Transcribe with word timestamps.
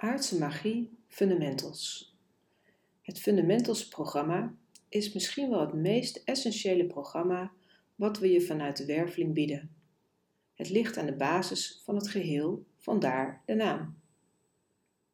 Aardse 0.00 0.38
magie 0.38 0.90
Fundamentals. 1.08 2.14
Het 3.02 3.20
Fundamentals 3.20 3.88
programma 3.88 4.54
is 4.88 5.12
misschien 5.12 5.50
wel 5.50 5.60
het 5.60 5.72
meest 5.72 6.22
essentiële 6.24 6.86
programma 6.86 7.52
wat 7.94 8.18
we 8.18 8.30
je 8.30 8.40
vanuit 8.40 8.76
de 8.76 8.84
werveling 8.84 9.34
bieden. 9.34 9.74
Het 10.54 10.70
ligt 10.70 10.96
aan 10.96 11.06
de 11.06 11.16
basis 11.16 11.82
van 11.84 11.94
het 11.94 12.08
geheel, 12.08 12.64
vandaar 12.76 13.42
de 13.46 13.54
naam. 13.54 13.98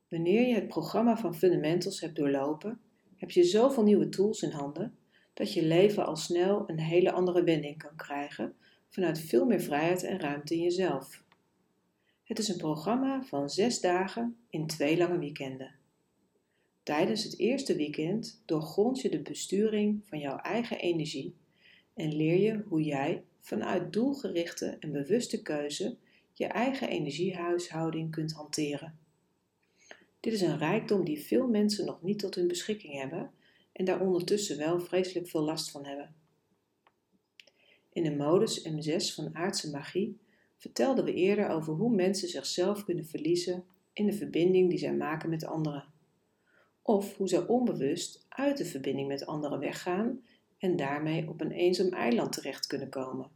Wanneer 0.09 0.49
je 0.49 0.55
het 0.55 0.69
programma 0.69 1.17
van 1.17 1.35
Fundamentals 1.35 2.01
hebt 2.01 2.17
doorlopen, 2.17 2.81
heb 3.17 3.31
je 3.31 3.45
zoveel 3.45 3.83
nieuwe 3.83 4.09
tools 4.09 4.43
in 4.43 4.51
handen 4.51 4.97
dat 5.35 5.53
je 5.53 5.63
leven 5.63 6.07
al 6.07 6.17
snel 6.17 6.65
een 6.67 6.81
hele 6.81 7.13
andere 7.13 7.43
wending 7.45 7.79
kan 7.79 7.97
krijgen 7.97 8.55
vanuit 8.89 9.19
veel 9.19 9.45
meer 9.45 9.61
vrijheid 9.61 10.03
en 10.03 10.21
ruimte 10.21 10.55
in 10.55 10.61
jezelf. 10.61 11.25
Het 12.25 12.39
is 12.39 12.49
een 12.49 12.57
programma 12.57 13.23
van 13.23 13.51
zes 13.51 13.81
dagen 13.81 14.37
in 14.51 14.67
twee 14.67 14.97
lange 14.97 15.19
weekenden. 15.19 15.75
Tijdens 16.83 17.25
het 17.25 17.39
eerste 17.39 17.77
weekend 17.77 18.43
doorgrond 18.45 19.01
je 19.01 19.11
de 19.11 19.21
besturing 19.21 20.03
van 20.07 20.19
jouw 20.19 20.37
eigen 20.37 20.79
energie 20.79 21.37
en 21.95 22.17
leer 22.17 22.39
je 22.39 22.63
hoe 22.69 22.83
jij 22.83 23.25
vanuit 23.41 23.93
doelgerichte 23.93 24.77
en 24.81 24.93
bewuste 24.93 25.43
keuze 25.43 25.97
je 26.33 26.47
eigen 26.47 26.89
energiehuishouding 26.89 28.11
kunt 28.11 28.33
hanteren. 28.33 28.99
Dit 30.21 30.33
is 30.33 30.41
een 30.41 30.59
rijkdom 30.59 31.05
die 31.05 31.21
veel 31.21 31.49
mensen 31.49 31.87
nog 31.87 32.03
niet 32.03 32.19
tot 32.19 32.35
hun 32.35 32.49
beschikking 32.49 32.93
hebben 32.93 33.31
en 33.73 33.85
daar 33.85 34.01
ondertussen 34.01 34.59
wel 34.59 34.81
vreselijk 34.81 35.29
veel 35.29 35.43
last 35.43 35.71
van 35.71 35.85
hebben. 35.85 36.15
In 37.93 38.03
de 38.03 38.15
modus 38.17 38.69
M6 38.69 39.15
van 39.15 39.35
aardse 39.35 39.71
magie 39.71 40.19
vertelden 40.65 41.05
we 41.05 41.15
eerder 41.15 41.49
over 41.49 41.75
hoe 41.75 41.95
mensen 41.95 42.29
zichzelf 42.29 42.85
kunnen 42.85 43.07
verliezen 43.07 43.65
in 43.93 44.07
de 44.07 44.13
verbinding 44.13 44.71
die 44.71 44.79
zij 44.79 44.95
maken 44.95 45.31
met 45.31 45.45
anderen. 45.45 45.85
Of 46.83 47.17
hoe 47.17 47.29
zij 47.29 47.47
onbewust 47.47 48.27
uit 48.29 48.57
de 48.57 48.65
verbinding 48.65 49.09
met 49.09 49.27
anderen 49.27 49.59
weggaan 49.59 50.21
en 50.59 50.77
daarmee 50.77 51.29
op 51.29 51.41
een 51.41 51.51
eenzaam 51.51 51.89
eiland 51.89 52.33
terecht 52.33 52.67
kunnen 52.67 52.89
komen. 52.89 53.31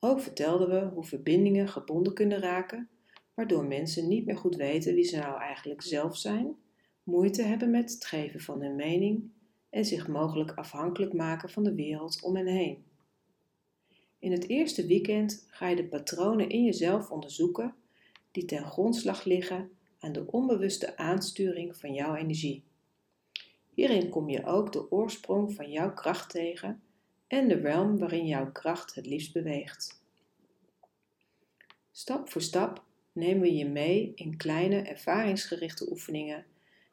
Ook 0.00 0.20
vertelden 0.20 0.68
we 0.68 0.94
hoe 0.94 1.04
verbindingen 1.04 1.68
gebonden 1.68 2.14
kunnen 2.14 2.40
raken, 2.40 2.88
waardoor 3.34 3.64
mensen 3.64 4.08
niet 4.08 4.26
meer 4.26 4.36
goed 4.36 4.56
weten 4.56 4.94
wie 4.94 5.04
ze 5.04 5.16
nou 5.16 5.40
eigenlijk 5.40 5.82
zelf 5.82 6.16
zijn, 6.16 6.56
moeite 7.02 7.42
hebben 7.42 7.70
met 7.70 7.92
het 7.92 8.04
geven 8.04 8.40
van 8.40 8.62
hun 8.62 8.76
mening 8.76 9.30
en 9.70 9.84
zich 9.84 10.08
mogelijk 10.08 10.50
afhankelijk 10.50 11.12
maken 11.12 11.48
van 11.50 11.64
de 11.64 11.74
wereld 11.74 12.22
om 12.22 12.36
hen 12.36 12.46
heen. 12.46 12.84
In 14.24 14.32
het 14.32 14.48
eerste 14.48 14.86
weekend 14.86 15.46
ga 15.50 15.68
je 15.68 15.76
de 15.76 15.84
patronen 15.84 16.48
in 16.48 16.64
jezelf 16.64 17.10
onderzoeken 17.10 17.74
die 18.30 18.44
ten 18.44 18.64
grondslag 18.64 19.24
liggen 19.24 19.70
aan 19.98 20.12
de 20.12 20.26
onbewuste 20.26 20.96
aansturing 20.96 21.76
van 21.76 21.94
jouw 21.94 22.14
energie. 22.14 22.62
Hierin 23.74 24.08
kom 24.08 24.28
je 24.28 24.44
ook 24.44 24.72
de 24.72 24.90
oorsprong 24.90 25.54
van 25.54 25.70
jouw 25.70 25.92
kracht 25.92 26.30
tegen 26.30 26.82
en 27.26 27.48
de 27.48 27.54
realm 27.54 27.98
waarin 27.98 28.26
jouw 28.26 28.52
kracht 28.52 28.94
het 28.94 29.06
liefst 29.06 29.32
beweegt. 29.32 30.02
Stap 31.92 32.30
voor 32.30 32.42
stap 32.42 32.84
nemen 33.12 33.42
we 33.42 33.54
je 33.54 33.66
mee 33.66 34.12
in 34.14 34.36
kleine 34.36 34.76
ervaringsgerichte 34.76 35.90
oefeningen 35.90 36.44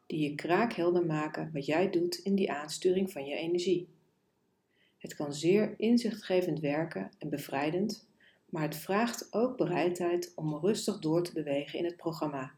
die 0.06 0.30
je 0.30 0.36
kraakhelder 0.36 1.06
maken 1.06 1.50
wat 1.54 1.66
jij 1.66 1.90
doet 1.90 2.16
in 2.16 2.36
die 2.36 2.52
aansturing 2.52 3.12
van 3.12 3.26
je 3.26 3.36
energie. 3.36 3.88
Het 5.02 5.16
kan 5.16 5.34
zeer 5.34 5.74
inzichtgevend 5.78 6.60
werken 6.60 7.12
en 7.18 7.30
bevrijdend, 7.30 8.08
maar 8.50 8.62
het 8.62 8.76
vraagt 8.76 9.34
ook 9.34 9.58
bereidheid 9.58 10.32
om 10.36 10.56
rustig 10.56 11.00
door 11.00 11.24
te 11.24 11.34
bewegen 11.34 11.80
in 11.80 11.86
het 11.86 11.98
programma. 11.98 12.54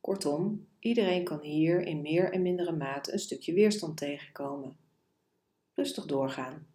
Kortom, 0.00 0.66
iedereen 0.78 1.24
kan 1.24 1.40
hier 1.40 1.80
in 1.80 2.02
meer 2.02 2.32
en 2.32 2.42
mindere 2.42 2.72
mate 2.72 3.12
een 3.12 3.18
stukje 3.18 3.52
weerstand 3.52 3.96
tegenkomen. 3.96 4.76
Rustig 5.74 6.06
doorgaan. 6.06 6.66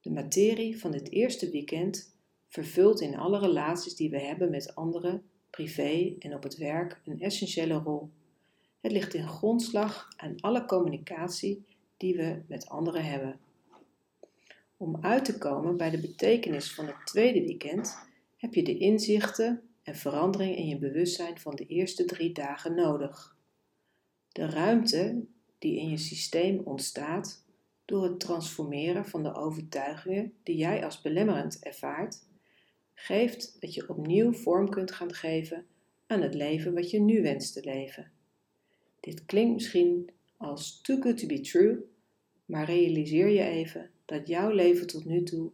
De 0.00 0.10
materie 0.10 0.78
van 0.78 0.90
dit 0.90 1.10
eerste 1.10 1.50
weekend 1.50 2.16
vervult 2.48 3.00
in 3.00 3.16
alle 3.16 3.38
relaties 3.38 3.96
die 3.96 4.10
we 4.10 4.20
hebben 4.20 4.50
met 4.50 4.74
anderen, 4.74 5.22
privé 5.50 6.14
en 6.18 6.34
op 6.34 6.42
het 6.42 6.56
werk, 6.56 7.00
een 7.04 7.20
essentiële 7.20 7.74
rol. 7.74 8.10
Het 8.80 8.92
ligt 8.92 9.14
in 9.14 9.28
grondslag 9.28 10.08
aan 10.16 10.40
alle 10.40 10.64
communicatie 10.64 11.64
die 11.96 12.16
we 12.16 12.42
met 12.46 12.68
anderen 12.68 13.04
hebben. 13.04 13.40
Om 14.82 14.98
uit 15.00 15.24
te 15.24 15.38
komen 15.38 15.76
bij 15.76 15.90
de 15.90 16.00
betekenis 16.00 16.74
van 16.74 16.86
het 16.86 16.96
tweede 17.04 17.40
weekend 17.40 17.98
heb 18.36 18.54
je 18.54 18.62
de 18.62 18.78
inzichten 18.78 19.62
en 19.82 19.96
verandering 19.96 20.56
in 20.56 20.66
je 20.66 20.78
bewustzijn 20.78 21.38
van 21.38 21.54
de 21.54 21.66
eerste 21.66 22.04
drie 22.04 22.32
dagen 22.32 22.74
nodig. 22.74 23.36
De 24.28 24.46
ruimte 24.46 25.24
die 25.58 25.78
in 25.78 25.88
je 25.88 25.96
systeem 25.96 26.58
ontstaat 26.58 27.44
door 27.84 28.04
het 28.04 28.20
transformeren 28.20 29.06
van 29.06 29.22
de 29.22 29.34
overtuigingen 29.34 30.32
die 30.42 30.56
jij 30.56 30.84
als 30.84 31.00
belemmerend 31.00 31.58
ervaart, 31.58 32.26
geeft 32.94 33.60
dat 33.60 33.74
je 33.74 33.88
opnieuw 33.88 34.32
vorm 34.32 34.68
kunt 34.68 34.92
gaan 34.92 35.14
geven 35.14 35.66
aan 36.06 36.22
het 36.22 36.34
leven 36.34 36.74
wat 36.74 36.90
je 36.90 37.00
nu 37.00 37.22
wenst 37.22 37.52
te 37.52 37.64
leven. 37.64 38.10
Dit 39.00 39.24
klinkt 39.24 39.52
misschien 39.52 40.10
als 40.36 40.80
too 40.80 41.00
good 41.00 41.18
to 41.18 41.26
be 41.26 41.40
true, 41.40 41.84
maar 42.44 42.64
realiseer 42.64 43.28
je 43.28 43.42
even 43.42 43.90
dat 44.04 44.28
jouw 44.28 44.50
leven 44.50 44.86
tot 44.86 45.04
nu 45.04 45.22
toe 45.22 45.50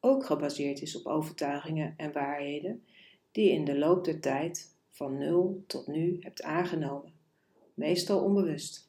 ook 0.00 0.24
gebaseerd 0.24 0.82
is 0.82 0.96
op 0.96 1.06
overtuigingen 1.06 1.94
en 1.96 2.12
waarheden 2.12 2.84
die 3.30 3.44
je 3.44 3.52
in 3.52 3.64
de 3.64 3.78
loop 3.78 4.04
der 4.04 4.20
tijd 4.20 4.74
van 4.90 5.18
nul 5.18 5.64
tot 5.66 5.86
nu 5.86 6.16
hebt 6.20 6.42
aangenomen, 6.42 7.12
meestal 7.74 8.24
onbewust. 8.24 8.88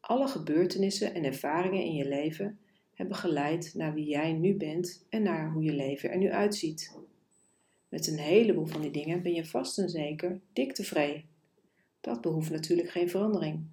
Alle 0.00 0.28
gebeurtenissen 0.28 1.14
en 1.14 1.24
ervaringen 1.24 1.84
in 1.84 1.94
je 1.94 2.08
leven 2.08 2.58
hebben 2.94 3.16
geleid 3.16 3.74
naar 3.74 3.94
wie 3.94 4.08
jij 4.08 4.32
nu 4.32 4.54
bent 4.54 5.04
en 5.08 5.22
naar 5.22 5.52
hoe 5.52 5.62
je 5.62 5.72
leven 5.72 6.10
er 6.10 6.18
nu 6.18 6.30
uitziet. 6.30 6.98
Met 7.88 8.06
een 8.06 8.18
heleboel 8.18 8.66
van 8.66 8.80
die 8.80 8.90
dingen 8.90 9.22
ben 9.22 9.32
je 9.32 9.44
vast 9.44 9.78
en 9.78 9.88
zeker 9.88 10.40
dik 10.52 10.72
tevreden. 10.72 11.24
Dat 12.00 12.20
behoeft 12.20 12.50
natuurlijk 12.50 12.90
geen 12.90 13.10
verandering. 13.10 13.64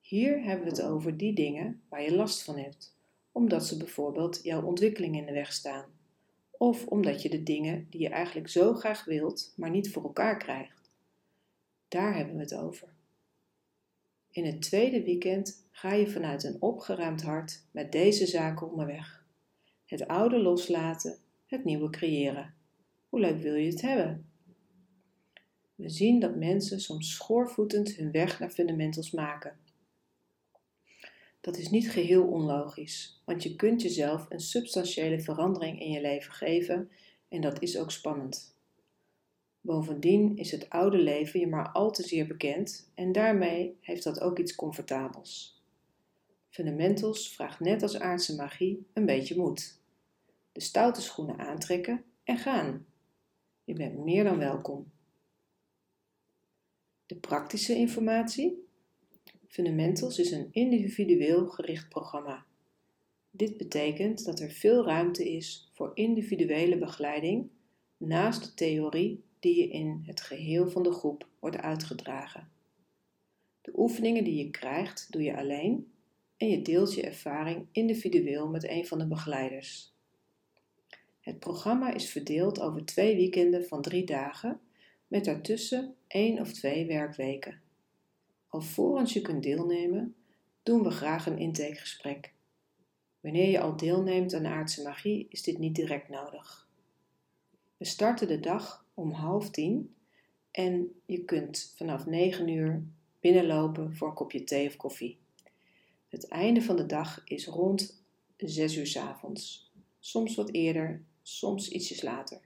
Hier 0.00 0.42
hebben 0.42 0.64
we 0.64 0.70
het 0.70 0.82
over 0.82 1.16
die 1.16 1.34
dingen 1.34 1.80
waar 1.88 2.02
je 2.02 2.14
last 2.14 2.42
van 2.42 2.58
hebt, 2.58 2.96
omdat 3.32 3.66
ze 3.66 3.76
bijvoorbeeld 3.76 4.40
jouw 4.42 4.62
ontwikkeling 4.62 5.16
in 5.16 5.26
de 5.26 5.32
weg 5.32 5.52
staan, 5.52 5.84
of 6.50 6.86
omdat 6.86 7.22
je 7.22 7.28
de 7.28 7.42
dingen 7.42 7.86
die 7.90 8.00
je 8.00 8.08
eigenlijk 8.08 8.48
zo 8.48 8.74
graag 8.74 9.04
wilt, 9.04 9.52
maar 9.56 9.70
niet 9.70 9.92
voor 9.92 10.02
elkaar 10.02 10.38
krijgt. 10.38 10.90
Daar 11.88 12.16
hebben 12.16 12.34
we 12.34 12.40
het 12.40 12.54
over. 12.54 12.88
In 14.30 14.44
het 14.44 14.62
tweede 14.62 15.02
weekend 15.02 15.66
ga 15.70 15.92
je 15.92 16.10
vanuit 16.10 16.44
een 16.44 16.62
opgeruimd 16.62 17.22
hart 17.22 17.64
met 17.70 17.92
deze 17.92 18.26
zaken 18.26 18.70
onderweg. 18.70 19.24
Het 19.86 20.06
oude 20.06 20.38
loslaten, 20.38 21.18
het 21.46 21.64
nieuwe 21.64 21.90
creëren. 21.90 22.54
Hoe 23.08 23.20
leuk 23.20 23.42
wil 23.42 23.54
je 23.54 23.70
het 23.70 23.80
hebben? 23.80 24.26
We 25.74 25.88
zien 25.88 26.20
dat 26.20 26.36
mensen 26.36 26.80
soms 26.80 27.14
schoorvoetend 27.14 27.94
hun 27.94 28.10
weg 28.10 28.38
naar 28.38 28.50
fundamentals 28.50 29.10
maken. 29.10 29.56
Dat 31.42 31.56
is 31.56 31.70
niet 31.70 31.90
geheel 31.90 32.26
onlogisch, 32.26 33.22
want 33.24 33.42
je 33.42 33.56
kunt 33.56 33.82
jezelf 33.82 34.26
een 34.28 34.40
substantiële 34.40 35.20
verandering 35.20 35.80
in 35.80 35.90
je 35.90 36.00
leven 36.00 36.32
geven 36.32 36.90
en 37.28 37.40
dat 37.40 37.62
is 37.62 37.78
ook 37.78 37.90
spannend. 37.90 38.56
Bovendien 39.60 40.36
is 40.36 40.50
het 40.50 40.70
oude 40.70 40.98
leven 40.98 41.40
je 41.40 41.46
maar 41.46 41.68
al 41.68 41.90
te 41.90 42.02
zeer 42.02 42.26
bekend 42.26 42.90
en 42.94 43.12
daarmee 43.12 43.76
heeft 43.80 44.04
dat 44.04 44.20
ook 44.20 44.38
iets 44.38 44.54
comfortabels. 44.54 45.62
Fundamentals 46.48 47.34
vraagt 47.34 47.60
net 47.60 47.82
als 47.82 47.98
aardse 47.98 48.34
magie 48.34 48.86
een 48.92 49.06
beetje 49.06 49.36
moed. 49.36 49.80
De 50.52 50.60
stoute 50.60 51.00
schoenen 51.00 51.38
aantrekken 51.38 52.04
en 52.24 52.38
gaan. 52.38 52.86
Je 53.64 53.74
bent 53.74 53.98
meer 53.98 54.24
dan 54.24 54.38
welkom. 54.38 54.90
De 57.06 57.16
praktische 57.16 57.74
informatie 57.74 58.66
Fundamentals 59.52 60.18
is 60.18 60.30
een 60.30 60.48
individueel 60.52 61.48
gericht 61.48 61.88
programma. 61.88 62.44
Dit 63.30 63.56
betekent 63.56 64.24
dat 64.24 64.40
er 64.40 64.50
veel 64.50 64.84
ruimte 64.84 65.30
is 65.30 65.70
voor 65.72 65.90
individuele 65.94 66.78
begeleiding 66.78 67.50
naast 67.96 68.44
de 68.44 68.54
theorie 68.54 69.24
die 69.40 69.56
je 69.56 69.68
in 69.68 70.02
het 70.06 70.20
geheel 70.20 70.70
van 70.70 70.82
de 70.82 70.92
groep 70.92 71.28
wordt 71.38 71.56
uitgedragen. 71.56 72.50
De 73.60 73.72
oefeningen 73.76 74.24
die 74.24 74.44
je 74.44 74.50
krijgt 74.50 75.12
doe 75.12 75.22
je 75.22 75.36
alleen 75.36 75.92
en 76.36 76.48
je 76.48 76.62
deelt 76.62 76.94
je 76.94 77.02
ervaring 77.02 77.66
individueel 77.72 78.48
met 78.48 78.68
een 78.68 78.86
van 78.86 78.98
de 78.98 79.06
begeleiders. 79.06 79.94
Het 81.20 81.38
programma 81.38 81.92
is 81.92 82.10
verdeeld 82.10 82.60
over 82.60 82.84
twee 82.84 83.16
weekenden 83.16 83.64
van 83.64 83.82
drie 83.82 84.04
dagen 84.04 84.60
met 85.06 85.24
daartussen 85.24 85.94
één 86.06 86.40
of 86.40 86.52
twee 86.52 86.86
werkweken. 86.86 87.70
Alvorens 88.52 89.12
je 89.12 89.20
kunt 89.20 89.42
deelnemen, 89.42 90.14
doen 90.62 90.82
we 90.82 90.90
graag 90.90 91.26
een 91.26 91.38
intakegesprek. 91.38 92.34
Wanneer 93.20 93.48
je 93.48 93.60
al 93.60 93.76
deelneemt 93.76 94.34
aan 94.34 94.46
aardse 94.46 94.82
magie, 94.82 95.26
is 95.28 95.42
dit 95.42 95.58
niet 95.58 95.74
direct 95.74 96.08
nodig. 96.08 96.68
We 97.76 97.84
starten 97.84 98.28
de 98.28 98.40
dag 98.40 98.86
om 98.94 99.10
half 99.10 99.50
tien 99.50 99.94
En 100.50 101.00
je 101.06 101.24
kunt 101.24 101.72
vanaf 101.76 102.06
9 102.06 102.48
uur 102.48 102.82
binnenlopen 103.20 103.94
voor 103.96 104.08
een 104.08 104.14
kopje 104.14 104.44
thee 104.44 104.66
of 104.66 104.76
koffie. 104.76 105.18
Het 106.08 106.28
einde 106.28 106.62
van 106.62 106.76
de 106.76 106.86
dag 106.86 107.22
is 107.24 107.46
rond 107.46 108.02
6 108.36 108.76
uur 108.76 108.86
s 108.86 108.96
avonds. 108.96 109.72
Soms 109.98 110.34
wat 110.34 110.50
eerder, 110.50 111.04
soms 111.22 111.68
ietsjes 111.68 112.02
later. 112.02 112.40